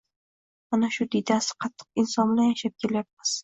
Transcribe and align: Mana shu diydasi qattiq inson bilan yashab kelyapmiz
Mana 0.75 0.89
shu 0.95 1.07
diydasi 1.17 1.59
qattiq 1.67 2.03
inson 2.07 2.35
bilan 2.35 2.51
yashab 2.51 2.79
kelyapmiz 2.83 3.39